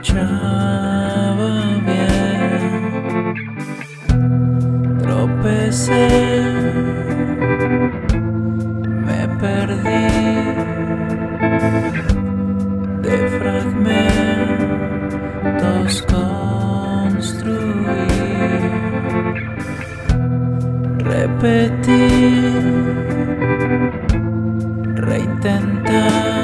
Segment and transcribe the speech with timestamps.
[0.00, 1.52] marchaba
[1.86, 3.34] bien.
[5.02, 6.08] Tropecé,
[9.06, 10.08] me perdí
[13.02, 14.42] de fragmentos
[16.02, 17.60] construí.
[20.98, 22.62] Repetir,
[24.94, 26.39] reintentar,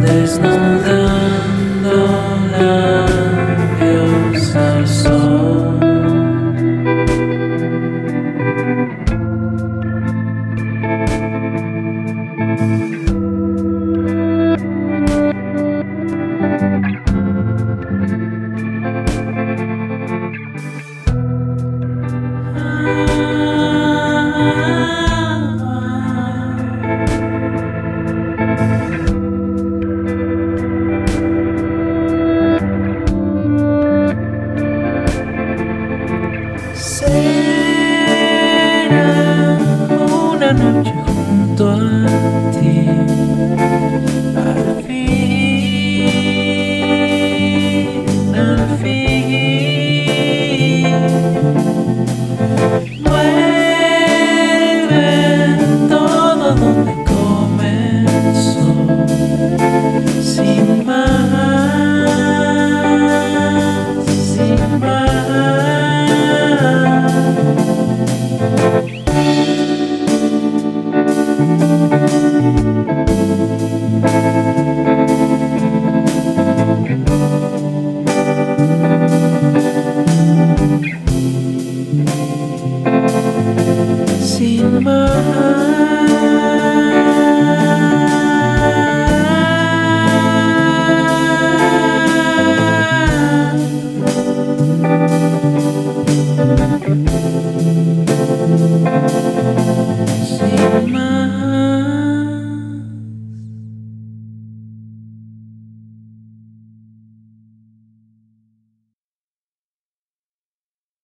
[0.00, 0.97] There's no
[37.08, 37.37] Yeah.
[84.40, 85.67] in my eyes.